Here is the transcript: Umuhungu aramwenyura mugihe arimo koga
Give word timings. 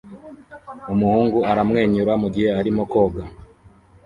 Umuhungu 0.93 1.37
aramwenyura 1.51 2.13
mugihe 2.21 2.49
arimo 2.59 2.81
koga 2.91 3.23